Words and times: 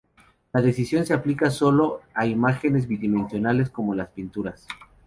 La 0.51 0.61
decisión 0.63 1.05
se 1.05 1.13
aplica 1.13 1.51
sólo 1.51 2.01
a 2.15 2.25
imágenes 2.25 2.87
bidimensionales 2.87 3.69
como 3.69 3.93
las 3.93 4.09
pinturas. 4.09 4.65